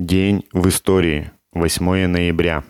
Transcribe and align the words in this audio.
День 0.00 0.46
в 0.54 0.66
истории. 0.66 1.30
8 1.52 2.06
ноября. 2.06 2.64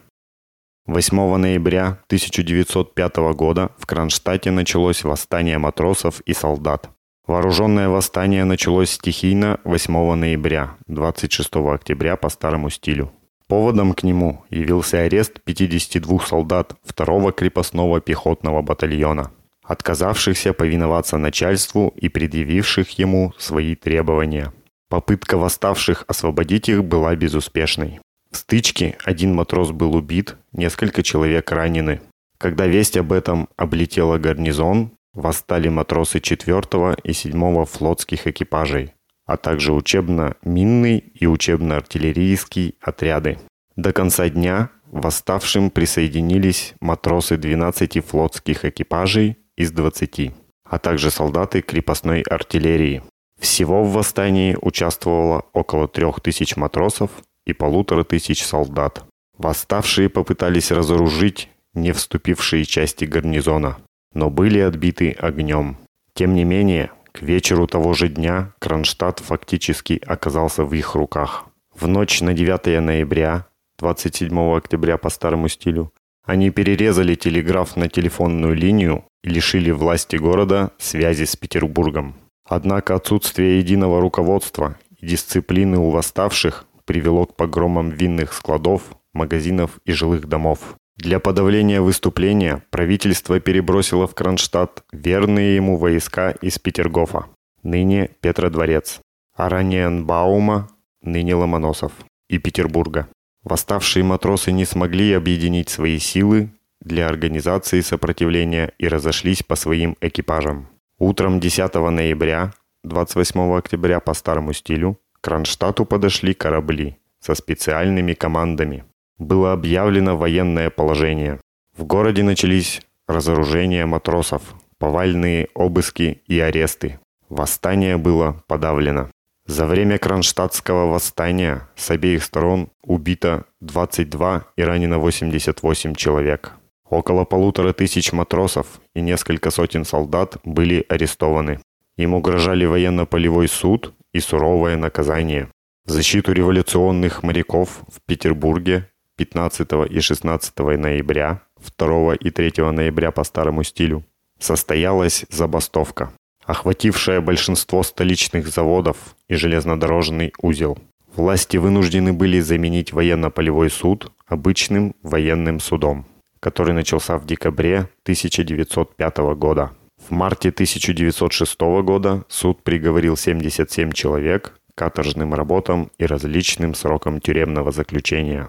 8 0.86 1.36
ноября 1.36 2.00
1905 2.08 3.16
года 3.34 3.70
в 3.78 3.86
Кронштадте 3.86 4.50
началось 4.50 5.04
восстание 5.04 5.56
матросов 5.56 6.22
и 6.22 6.32
солдат. 6.32 6.90
Вооруженное 7.28 7.88
восстание 7.88 8.42
началось 8.42 8.90
стихийно 8.90 9.60
8 9.62 10.14
ноября, 10.16 10.74
26 10.88 11.54
октября 11.72 12.16
по 12.16 12.30
старому 12.30 12.68
стилю. 12.68 13.12
Поводом 13.46 13.92
к 13.92 14.02
нему 14.02 14.42
явился 14.50 15.02
арест 15.02 15.40
52 15.44 16.18
солдат 16.26 16.74
2 16.84 17.30
крепостного 17.30 18.00
пехотного 18.00 18.60
батальона, 18.60 19.30
отказавшихся 19.62 20.52
повиноваться 20.52 21.16
начальству 21.16 21.94
и 21.94 22.08
предъявивших 22.08 22.90
ему 22.98 23.32
свои 23.38 23.76
требования. 23.76 24.52
Попытка 24.90 25.38
восставших 25.38 26.04
освободить 26.08 26.68
их 26.68 26.84
была 26.84 27.14
безуспешной. 27.14 28.00
В 28.32 28.36
стычке 28.36 28.98
один 29.04 29.34
матрос 29.34 29.70
был 29.70 29.94
убит, 29.94 30.36
несколько 30.52 31.04
человек 31.04 31.50
ранены. 31.52 32.00
Когда 32.38 32.66
весть 32.66 32.96
об 32.96 33.12
этом 33.12 33.48
облетела 33.56 34.18
гарнизон, 34.18 34.90
восстали 35.14 35.68
матросы 35.68 36.20
4 36.20 36.96
и 37.04 37.12
7 37.12 37.64
флотских 37.66 38.26
экипажей, 38.26 38.92
а 39.26 39.36
также 39.36 39.72
учебно-минный 39.72 40.98
и 40.98 41.26
учебно-артиллерийский 41.26 42.74
отряды. 42.80 43.38
До 43.76 43.92
конца 43.92 44.28
дня 44.28 44.70
восставшим 44.86 45.70
присоединились 45.70 46.74
матросы 46.80 47.36
12 47.36 48.04
флотских 48.04 48.64
экипажей 48.64 49.38
из 49.56 49.70
20, 49.70 50.32
а 50.64 50.78
также 50.80 51.12
солдаты 51.12 51.62
крепостной 51.62 52.22
артиллерии. 52.22 53.04
Всего 53.40 53.82
в 53.82 53.92
восстании 53.92 54.56
участвовало 54.60 55.46
около 55.54 55.88
трех 55.88 56.20
тысяч 56.20 56.56
матросов 56.56 57.10
и 57.46 57.54
полутора 57.54 58.04
тысяч 58.04 58.44
солдат. 58.44 59.04
Восставшие 59.38 60.10
попытались 60.10 60.70
разоружить 60.70 61.48
не 61.72 61.92
вступившие 61.92 62.64
части 62.66 63.06
гарнизона, 63.06 63.78
но 64.12 64.28
были 64.28 64.58
отбиты 64.58 65.12
огнем. 65.12 65.78
Тем 66.14 66.34
не 66.34 66.44
менее, 66.44 66.90
к 67.12 67.22
вечеру 67.22 67.66
того 67.66 67.94
же 67.94 68.08
дня 68.08 68.52
Кронштадт 68.58 69.20
фактически 69.20 70.00
оказался 70.06 70.64
в 70.64 70.74
их 70.74 70.94
руках. 70.94 71.46
В 71.74 71.86
ночь 71.86 72.20
на 72.20 72.34
9 72.34 72.82
ноября, 72.82 73.46
27 73.78 74.56
октября 74.56 74.98
по 74.98 75.08
старому 75.08 75.48
стилю, 75.48 75.92
они 76.24 76.50
перерезали 76.50 77.14
телеграф 77.14 77.76
на 77.76 77.88
телефонную 77.88 78.54
линию 78.54 79.04
и 79.24 79.30
лишили 79.30 79.70
власти 79.70 80.16
города 80.16 80.72
связи 80.78 81.24
с 81.24 81.36
Петербургом. 81.36 82.14
Однако 82.50 82.96
отсутствие 82.96 83.60
единого 83.60 84.00
руководства 84.00 84.76
и 84.98 85.06
дисциплины 85.06 85.78
у 85.78 85.90
восставших 85.90 86.66
привело 86.84 87.24
к 87.26 87.36
погромам 87.36 87.90
винных 87.90 88.32
складов, 88.32 88.82
магазинов 89.12 89.78
и 89.84 89.92
жилых 89.92 90.26
домов. 90.26 90.74
Для 90.96 91.20
подавления 91.20 91.80
выступления 91.80 92.64
правительство 92.70 93.38
перебросило 93.38 94.08
в 94.08 94.16
Кронштадт 94.16 94.82
верные 94.90 95.54
ему 95.54 95.76
войска 95.76 96.32
из 96.32 96.58
Петергофа, 96.58 97.26
ныне 97.62 98.10
Петродворец, 98.20 98.98
Араньенбаума, 99.36 100.70
ныне 101.02 101.36
Ломоносов, 101.36 101.92
и 102.28 102.38
Петербурга. 102.38 103.06
Восставшие 103.44 104.02
матросы 104.02 104.50
не 104.50 104.64
смогли 104.64 105.12
объединить 105.12 105.68
свои 105.68 106.00
силы 106.00 106.50
для 106.80 107.06
организации 107.06 107.80
сопротивления 107.80 108.72
и 108.78 108.88
разошлись 108.88 109.44
по 109.44 109.54
своим 109.54 109.96
экипажам. 110.00 110.66
Утром 111.02 111.40
10 111.40 111.74
ноября, 111.76 112.52
28 112.84 113.56
октября 113.56 114.00
по 114.00 114.12
старому 114.12 114.52
стилю, 114.52 115.00
к 115.14 115.24
Кронштадту 115.24 115.86
подошли 115.86 116.34
корабли 116.34 116.98
со 117.20 117.34
специальными 117.34 118.12
командами. 118.12 118.84
Было 119.16 119.54
объявлено 119.54 120.18
военное 120.18 120.68
положение. 120.68 121.40
В 121.74 121.84
городе 121.84 122.22
начались 122.22 122.82
разоружения 123.08 123.86
матросов, 123.86 124.42
повальные 124.76 125.48
обыски 125.54 126.20
и 126.26 126.38
аресты. 126.38 127.00
Восстание 127.30 127.96
было 127.96 128.44
подавлено. 128.46 129.08
За 129.46 129.64
время 129.64 129.96
Кронштадтского 129.96 130.84
восстания 130.84 131.66
с 131.76 131.90
обеих 131.90 132.22
сторон 132.22 132.68
убито 132.82 133.46
22 133.62 134.44
и 134.54 134.62
ранено 134.62 134.98
88 134.98 135.94
человек. 135.94 136.59
Около 136.90 137.24
полутора 137.24 137.72
тысяч 137.72 138.12
матросов 138.12 138.80
и 138.96 139.00
несколько 139.00 139.50
сотен 139.50 139.84
солдат 139.84 140.38
были 140.42 140.84
арестованы. 140.88 141.60
Им 141.96 142.14
угрожали 142.14 142.64
военно-полевой 142.64 143.46
суд 143.46 143.94
и 144.12 144.18
суровое 144.18 144.76
наказание. 144.76 145.48
В 145.86 145.90
защиту 145.90 146.32
революционных 146.32 147.22
моряков 147.22 147.82
в 147.88 148.00
Петербурге 148.06 148.88
15 149.16 149.68
и 149.88 150.00
16 150.00 150.58
ноября, 150.58 151.42
2 151.78 152.14
и 152.16 152.30
3 152.30 152.72
ноября 152.72 153.12
по 153.12 153.22
старому 153.22 153.62
стилю, 153.62 154.04
состоялась 154.40 155.24
забастовка, 155.30 156.12
охватившая 156.44 157.20
большинство 157.20 157.84
столичных 157.84 158.48
заводов 158.48 159.14
и 159.28 159.34
железнодорожный 159.36 160.32
узел. 160.42 160.76
Власти 161.14 161.56
вынуждены 161.56 162.12
были 162.12 162.40
заменить 162.40 162.92
военно-полевой 162.92 163.70
суд 163.70 164.10
обычным 164.26 164.94
военным 165.02 165.60
судом, 165.60 166.06
который 166.40 166.74
начался 166.74 167.18
в 167.18 167.26
декабре 167.26 167.88
1905 168.02 169.18
года. 169.36 169.72
В 170.08 170.10
марте 170.10 170.48
1906 170.48 171.60
года 171.82 172.24
суд 172.28 172.62
приговорил 172.62 173.16
77 173.16 173.92
человек 173.92 174.58
к 174.74 174.78
каторжным 174.78 175.34
работам 175.34 175.90
и 175.98 176.06
различным 176.06 176.74
срокам 176.74 177.20
тюремного 177.20 177.70
заключения. 177.70 178.48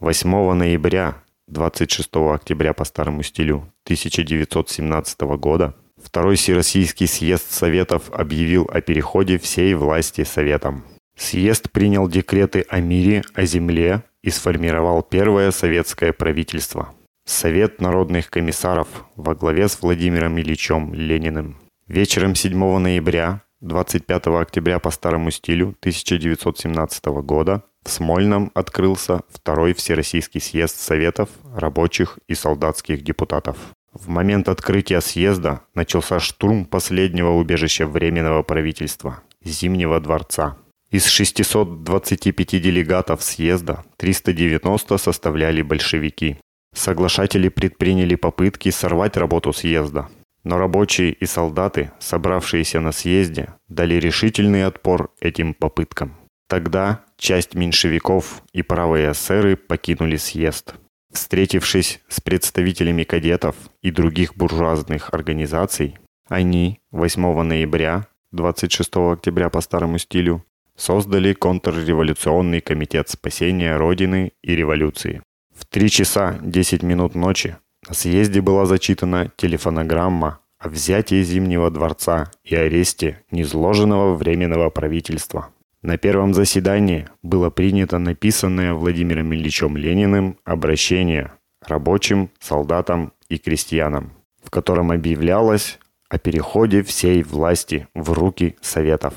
8 0.00 0.52
ноября 0.52 1.22
26 1.46 2.08
октября 2.34 2.72
по 2.72 2.84
старому 2.84 3.22
стилю 3.22 3.72
1917 3.84 5.20
года 5.38 5.74
Второй 6.02 6.36
Всероссийский 6.36 7.08
съезд 7.08 7.50
Советов 7.50 8.10
объявил 8.12 8.68
о 8.72 8.80
переходе 8.80 9.38
всей 9.38 9.74
власти 9.74 10.22
Советам. 10.24 10.84
Съезд 11.16 11.70
принял 11.72 12.08
декреты 12.08 12.64
о 12.68 12.80
мире, 12.80 13.24
о 13.34 13.44
земле 13.44 14.04
и 14.28 14.30
сформировал 14.30 15.02
первое 15.02 15.50
советское 15.50 16.12
правительство– 16.12 16.94
Совет 17.24 17.80
народных 17.80 18.30
комиссаров 18.30 18.88
во 19.16 19.34
главе 19.34 19.68
с 19.68 19.80
Владимиром 19.80 20.38
Ильичем 20.38 20.92
Лениным. 20.94 21.56
Вечером 21.86 22.34
7 22.34 22.78
ноября, 22.78 23.42
25 23.60 24.26
октября 24.26 24.78
по 24.78 24.90
старому 24.90 25.30
стилю 25.30 25.74
1917 25.80 27.04
года 27.22 27.62
в 27.84 27.90
Смольном 27.90 28.50
открылся 28.54 29.20
Второй 29.30 29.72
Всероссийский 29.72 30.40
съезд 30.42 30.76
Советов, 30.76 31.30
рабочих 31.54 32.18
и 32.28 32.34
солдатских 32.34 33.02
депутатов. 33.02 33.56
В 33.94 34.08
момент 34.08 34.48
открытия 34.50 35.00
съезда 35.00 35.62
начался 35.74 36.20
штурм 36.20 36.66
последнего 36.66 37.30
убежища 37.30 37.86
Временного 37.86 38.42
правительства– 38.42 39.22
Зимнего 39.42 40.00
дворца. 40.00 40.58
Из 40.90 41.06
625 41.06 42.62
делегатов 42.62 43.22
съезда 43.22 43.84
390 43.98 44.96
составляли 44.96 45.60
большевики. 45.60 46.38
Соглашатели 46.74 47.50
предприняли 47.50 48.14
попытки 48.14 48.70
сорвать 48.70 49.18
работу 49.18 49.52
съезда. 49.52 50.08
Но 50.44 50.56
рабочие 50.56 51.12
и 51.12 51.26
солдаты, 51.26 51.90
собравшиеся 51.98 52.80
на 52.80 52.92
съезде, 52.92 53.52
дали 53.68 53.96
решительный 53.96 54.64
отпор 54.64 55.12
этим 55.20 55.52
попыткам. 55.52 56.16
Тогда 56.48 57.04
часть 57.18 57.54
меньшевиков 57.54 58.42
и 58.54 58.62
правые 58.62 59.12
эсеры 59.12 59.56
покинули 59.56 60.16
съезд. 60.16 60.74
Встретившись 61.12 62.00
с 62.08 62.22
представителями 62.22 63.04
кадетов 63.04 63.56
и 63.82 63.90
других 63.90 64.36
буржуазных 64.36 65.12
организаций, 65.12 65.98
они 66.28 66.80
8 66.92 67.42
ноября, 67.42 68.06
26 68.32 68.96
октября 68.96 69.50
по 69.50 69.60
старому 69.60 69.98
стилю, 69.98 70.44
создали 70.78 71.34
контрреволюционный 71.34 72.60
комитет 72.60 73.10
спасения 73.10 73.76
Родины 73.76 74.32
и 74.42 74.54
революции. 74.56 75.20
В 75.54 75.66
3 75.66 75.90
часа 75.90 76.38
10 76.40 76.82
минут 76.82 77.14
ночи 77.14 77.56
на 77.86 77.94
съезде 77.94 78.40
была 78.40 78.64
зачитана 78.64 79.30
телефонограмма 79.36 80.38
о 80.58 80.68
взятии 80.68 81.22
Зимнего 81.22 81.70
дворца 81.70 82.30
и 82.44 82.54
аресте 82.54 83.22
незложенного 83.30 84.14
Временного 84.14 84.70
правительства. 84.70 85.50
На 85.82 85.98
первом 85.98 86.32
заседании 86.32 87.08
было 87.22 87.50
принято 87.50 87.98
написанное 87.98 88.72
Владимиром 88.74 89.34
Ильичем 89.34 89.76
Лениным 89.76 90.38
обращение 90.44 91.32
рабочим, 91.60 92.30
солдатам 92.40 93.12
и 93.28 93.38
крестьянам, 93.38 94.12
в 94.42 94.50
котором 94.50 94.90
объявлялось 94.90 95.78
о 96.08 96.18
переходе 96.18 96.82
всей 96.82 97.22
власти 97.22 97.86
в 97.94 98.12
руки 98.12 98.56
Советов. 98.60 99.14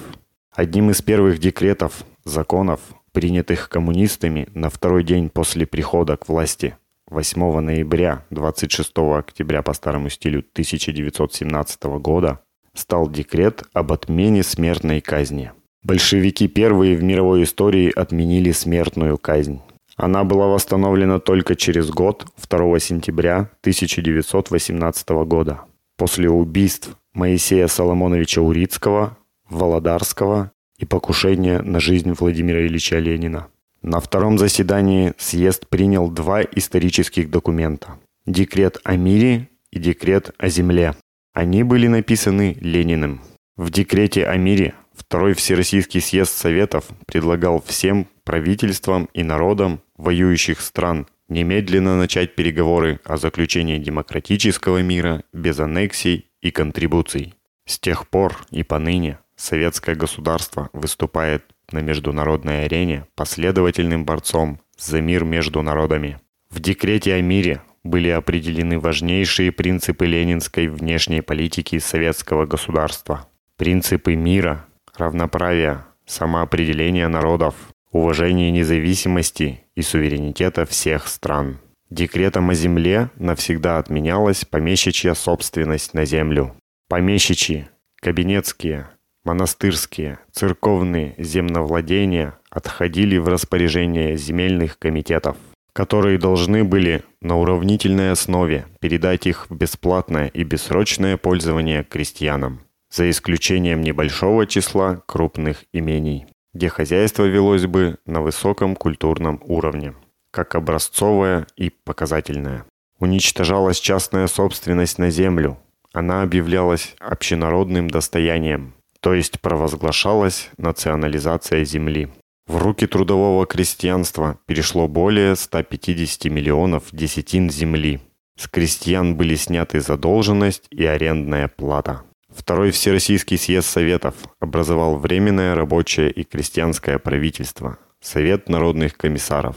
Одним 0.53 0.89
из 0.89 1.01
первых 1.01 1.39
декретов, 1.39 2.03
законов 2.25 2.81
принятых 3.13 3.69
коммунистами 3.69 4.49
на 4.53 4.69
второй 4.69 5.01
день 5.05 5.29
после 5.29 5.65
прихода 5.65 6.17
к 6.17 6.27
власти 6.27 6.75
8 7.07 7.59
ноября 7.61 8.25
26 8.31 8.91
октября 8.97 9.61
по 9.61 9.71
старому 9.73 10.09
стилю 10.09 10.39
1917 10.39 11.83
года 12.01 12.41
стал 12.73 13.09
декрет 13.09 13.63
об 13.71 13.93
отмене 13.93 14.43
смертной 14.43 14.99
казни. 14.99 15.53
Большевики 15.83 16.49
первые 16.49 16.97
в 16.97 17.03
мировой 17.03 17.43
истории 17.43 17.89
отменили 17.89 18.51
смертную 18.51 19.17
казнь. 19.17 19.61
Она 19.95 20.25
была 20.25 20.47
восстановлена 20.47 21.19
только 21.19 21.55
через 21.55 21.89
год, 21.89 22.25
2 22.49 22.79
сентября 22.79 23.49
1918 23.61 25.09
года, 25.25 25.61
после 25.95 26.29
убийств 26.29 26.97
Моисея 27.13 27.67
Соломоновича 27.67 28.41
Урицкого, 28.41 29.17
Володарского 29.51 30.51
и 30.77 30.85
покушения 30.85 31.61
на 31.61 31.79
жизнь 31.79 32.13
Владимира 32.13 32.65
Ильича 32.65 32.97
Ленина. 32.97 33.47
На 33.81 33.99
втором 33.99 34.37
заседании 34.37 35.13
съезд 35.17 35.67
принял 35.67 36.09
два 36.09 36.41
исторических 36.41 37.29
документа– 37.29 37.99
декрет 38.25 38.79
о 38.83 38.95
мире 38.95 39.49
и 39.71 39.79
декрет 39.79 40.33
о 40.37 40.49
земле. 40.49 40.95
Они 41.33 41.63
были 41.63 41.87
написаны 41.87 42.57
Лениным. 42.61 43.21
В 43.57 43.69
декрете 43.69 44.25
о 44.25 44.37
мире 44.37 44.73
Второй 44.93 45.33
Всероссийский 45.33 45.99
съезд 45.99 46.31
Советов 46.31 46.85
предлагал 47.05 47.61
всем 47.61 48.07
правительствам 48.23 49.09
и 49.13 49.23
народам 49.23 49.81
воюющих 49.97 50.61
стран 50.61 51.07
немедленно 51.27 51.97
начать 51.97 52.35
переговоры 52.35 52.99
о 53.03 53.17
заключении 53.17 53.77
демократического 53.77 54.81
мира 54.81 55.23
без 55.33 55.59
аннексий 55.59 56.27
и 56.41 56.51
контрибуций. 56.51 57.33
С 57.65 57.79
тех 57.79 58.07
пор 58.07 58.37
и 58.51 58.63
поныне 58.63 59.19
советское 59.41 59.95
государство 59.95 60.69
выступает 60.73 61.43
на 61.71 61.79
международной 61.79 62.65
арене 62.65 63.05
последовательным 63.15 64.05
борцом 64.05 64.59
за 64.77 65.01
мир 65.01 65.23
между 65.23 65.61
народами. 65.61 66.19
В 66.49 66.59
декрете 66.59 67.15
о 67.15 67.21
мире 67.21 67.61
были 67.83 68.09
определены 68.09 68.79
важнейшие 68.79 69.51
принципы 69.51 70.05
ленинской 70.05 70.67
внешней 70.67 71.21
политики 71.21 71.79
советского 71.79 72.45
государства. 72.45 73.27
Принципы 73.57 74.15
мира, 74.15 74.65
равноправия, 74.95 75.85
самоопределения 76.05 77.07
народов, 77.07 77.55
уважения 77.91 78.51
независимости 78.51 79.61
и 79.75 79.81
суверенитета 79.81 80.65
всех 80.65 81.07
стран. 81.07 81.59
Декретом 81.89 82.49
о 82.49 82.53
земле 82.53 83.09
навсегда 83.15 83.77
отменялась 83.77 84.45
помещичья 84.45 85.13
собственность 85.13 85.93
на 85.93 86.05
землю. 86.05 86.55
Помещичьи, 86.87 87.67
кабинетские, 88.01 88.89
монастырские, 89.23 90.19
церковные 90.31 91.15
земновладения 91.17 92.37
отходили 92.49 93.17
в 93.17 93.27
распоряжение 93.27 94.17
земельных 94.17 94.77
комитетов, 94.79 95.37
которые 95.73 96.17
должны 96.17 96.63
были 96.63 97.03
на 97.21 97.37
уравнительной 97.37 98.11
основе 98.11 98.65
передать 98.79 99.27
их 99.27 99.49
в 99.49 99.55
бесплатное 99.55 100.27
и 100.27 100.43
бессрочное 100.43 101.17
пользование 101.17 101.83
крестьянам 101.83 102.61
за 102.91 103.09
исключением 103.09 103.81
небольшого 103.81 104.45
числа 104.45 105.01
крупных 105.05 105.63
имений, 105.71 106.25
где 106.53 106.67
хозяйство 106.67 107.23
велось 107.23 107.65
бы 107.65 107.97
на 108.05 108.21
высоком 108.21 108.75
культурном 108.75 109.41
уровне, 109.45 109.93
как 110.31 110.55
образцовое 110.55 111.47
и 111.55 111.69
показательное. 111.69 112.65
Уничтожалась 112.99 113.79
частная 113.79 114.27
собственность 114.27 114.99
на 114.99 115.09
землю, 115.09 115.57
она 115.93 116.21
объявлялась 116.21 116.95
общенародным 116.99 117.89
достоянием, 117.89 118.73
то 119.01 119.13
есть 119.13 119.41
провозглашалась 119.41 120.49
национализация 120.57 121.65
земли. 121.65 122.09
В 122.47 122.57
руки 122.57 122.87
трудового 122.87 123.45
крестьянства 123.45 124.39
перешло 124.45 124.87
более 124.87 125.35
150 125.35 126.25
миллионов 126.31 126.83
десятин 126.91 127.49
земли. 127.49 127.99
С 128.37 128.47
крестьян 128.47 129.15
были 129.15 129.35
сняты 129.35 129.81
задолженность 129.81 130.67
и 130.71 130.85
арендная 130.85 131.47
плата. 131.47 132.03
Второй 132.29 132.71
Всероссийский 132.71 133.37
съезд 133.37 133.67
Советов 133.67 134.15
образовал 134.39 134.97
Временное 134.97 135.53
рабочее 135.53 136.09
и 136.11 136.23
крестьянское 136.23 136.97
правительство, 136.97 137.77
Совет 137.99 138.49
народных 138.49 138.97
комиссаров, 138.97 139.55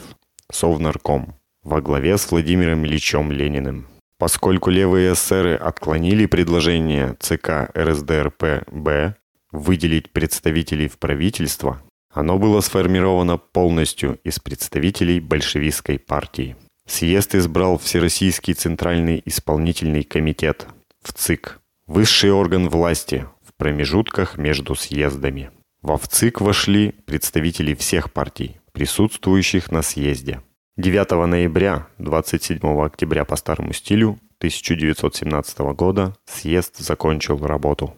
Совнарком, 0.50 1.34
во 1.62 1.80
главе 1.80 2.18
с 2.18 2.30
Владимиром 2.30 2.84
Ильичем 2.84 3.30
Лениным. 3.30 3.86
Поскольку 4.18 4.70
левые 4.70 5.12
эсеры 5.12 5.54
отклонили 5.54 6.26
предложение 6.26 7.16
ЦК 7.20 7.70
РСДРП-Б 7.74 9.14
выделить 9.54 10.10
представителей 10.10 10.88
в 10.88 10.98
правительство, 10.98 11.82
оно 12.12 12.38
было 12.38 12.60
сформировано 12.60 13.38
полностью 13.38 14.18
из 14.24 14.38
представителей 14.38 15.20
большевистской 15.20 15.98
партии. 15.98 16.56
Съезд 16.86 17.34
избрал 17.34 17.78
Всероссийский 17.78 18.54
Центральный 18.54 19.22
Исполнительный 19.24 20.02
Комитет, 20.02 20.66
в 21.02 21.12
ЦИК, 21.12 21.60
Высший 21.86 22.32
орган 22.32 22.70
власти 22.70 23.26
в 23.42 23.52
промежутках 23.58 24.38
между 24.38 24.74
съездами. 24.74 25.50
Во 25.82 25.98
ВЦИК 25.98 26.40
вошли 26.40 26.92
представители 27.04 27.74
всех 27.74 28.10
партий, 28.10 28.56
присутствующих 28.72 29.70
на 29.70 29.82
съезде. 29.82 30.40
9 30.78 31.10
ноября 31.26 31.86
27 31.98 32.58
октября 32.82 33.26
по 33.26 33.36
старому 33.36 33.74
стилю 33.74 34.18
1917 34.38 35.58
года 35.76 36.16
съезд 36.24 36.78
закончил 36.78 37.36
работу. 37.46 37.94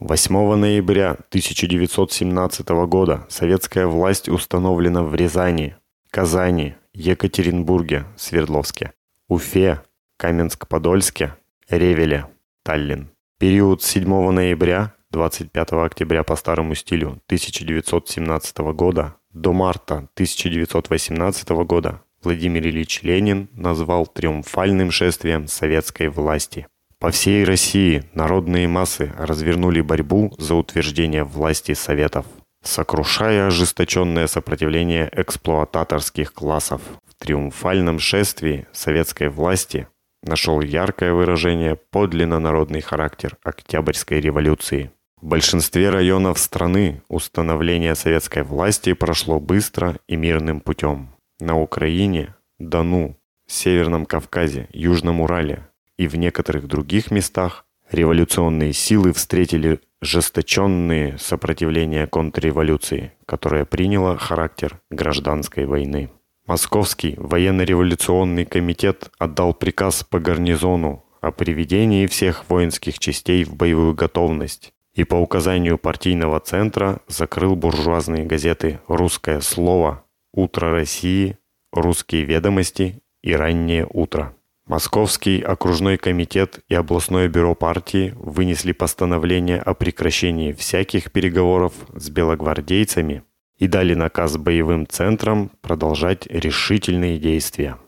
8 0.00 0.54
ноября 0.54 1.10
1917 1.10 2.68
года 2.88 3.26
советская 3.28 3.86
власть 3.86 4.30
установлена 4.30 5.02
в 5.02 5.14
Рязани, 5.14 5.76
Казани, 6.08 6.74
Екатеринбурге, 6.94 8.06
Свердловске, 8.16 8.94
Уфе, 9.28 9.82
Каменск-Подольске, 10.18 11.34
Ревеле– 11.68 12.28
Таллин. 12.64 13.10
Период 13.38 13.82
с 13.82 13.88
7 13.88 14.30
ноября 14.30 14.94
25 15.10 15.72
октября 15.72 16.24
по 16.24 16.34
старому 16.34 16.74
стилю 16.74 17.20
1917 17.26 18.56
года 18.72 19.16
до 19.34 19.52
марта 19.52 20.08
1918 20.14 21.48
года 21.66 22.00
Владимир 22.22 22.66
Ильич 22.66 23.02
Ленин 23.02 23.50
назвал 23.52 24.06
триумфальным 24.06 24.92
шествием 24.92 25.46
советской 25.46 26.08
власти. 26.08 26.68
По 27.00 27.10
всей 27.10 27.44
России 27.44 28.04
народные 28.12 28.68
массы 28.68 29.10
развернули 29.16 29.80
борьбу 29.80 30.34
за 30.36 30.54
утверждение 30.54 31.24
власти 31.24 31.72
Советов, 31.72 32.26
сокрушая 32.62 33.46
ожесточенное 33.46 34.26
сопротивление 34.26 35.08
эксплуататорских 35.10 36.34
классов. 36.34 36.82
В 37.08 37.14
триумфальном 37.14 38.00
шествии 38.00 38.66
советской 38.72 39.30
власти 39.30 39.88
нашел 40.22 40.60
яркое 40.60 41.14
выражение 41.14 41.76
подлинно 41.76 42.38
народный 42.38 42.82
характер 42.82 43.38
Октябрьской 43.42 44.20
революции. 44.20 44.90
В 45.22 45.26
большинстве 45.26 45.88
районов 45.88 46.38
страны 46.38 47.02
установление 47.08 47.94
советской 47.94 48.42
власти 48.42 48.92
прошло 48.92 49.40
быстро 49.40 49.96
и 50.06 50.16
мирным 50.16 50.60
путем. 50.60 51.08
На 51.40 51.58
Украине, 51.58 52.34
Дону, 52.58 53.16
Северном 53.46 54.04
Кавказе, 54.04 54.68
Южном 54.74 55.22
Урале 55.22 55.69
и 56.00 56.08
в 56.08 56.16
некоторых 56.16 56.66
других 56.66 57.10
местах 57.10 57.66
революционные 57.90 58.72
силы 58.72 59.12
встретили 59.12 59.80
жесточенные 60.00 61.18
сопротивления 61.18 62.06
контрреволюции, 62.06 63.12
которая 63.26 63.66
приняла 63.66 64.16
характер 64.16 64.80
гражданской 64.90 65.66
войны. 65.66 66.08
Московский 66.46 67.16
военно-революционный 67.18 68.46
комитет 68.46 69.10
отдал 69.18 69.52
приказ 69.52 70.02
по 70.02 70.18
гарнизону 70.18 71.04
о 71.20 71.32
приведении 71.32 72.06
всех 72.06 72.48
воинских 72.48 72.98
частей 72.98 73.44
в 73.44 73.54
боевую 73.54 73.94
готовность 73.94 74.72
и 74.94 75.04
по 75.04 75.16
указанию 75.16 75.76
партийного 75.76 76.40
центра 76.40 77.02
закрыл 77.08 77.56
буржуазные 77.56 78.24
газеты 78.24 78.80
«Русское 78.88 79.42
слово», 79.42 80.02
«Утро 80.32 80.70
России», 80.70 81.36
«Русские 81.74 82.24
ведомости» 82.24 83.02
и 83.20 83.34
«Раннее 83.34 83.86
утро». 83.86 84.34
Московский 84.70 85.40
окружной 85.40 85.98
комитет 85.98 86.60
и 86.68 86.76
областное 86.76 87.26
бюро 87.26 87.56
партии 87.56 88.14
вынесли 88.16 88.70
постановление 88.70 89.58
о 89.58 89.74
прекращении 89.74 90.52
всяких 90.52 91.10
переговоров 91.10 91.72
с 91.92 92.08
белогвардейцами 92.08 93.24
и 93.58 93.66
дали 93.66 93.94
наказ 93.94 94.36
боевым 94.36 94.86
центрам 94.86 95.50
продолжать 95.60 96.28
решительные 96.28 97.18
действия. 97.18 97.78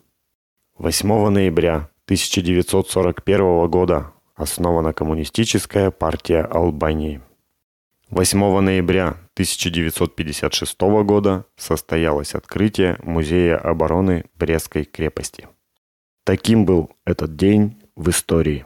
8 0.77 1.29
ноября 1.29 1.89
1941 2.07 3.71
года 3.71 4.13
основана 4.35 4.93
Коммунистическая 4.93 5.93
партия 5.93 6.41
Албании. 6.41 7.21
8 8.11 8.59
ноября 8.59 9.11
1956 9.35 10.81
года 11.05 11.47
состоялось 11.57 12.35
открытие 12.35 12.99
Музея 13.05 13.57
обороны 13.57 14.25
Брестской 14.35 14.83
крепости. 14.83 15.47
Таким 16.25 16.65
был 16.65 16.91
этот 17.05 17.35
день 17.35 17.83
в 17.97 18.09
истории. 18.11 18.65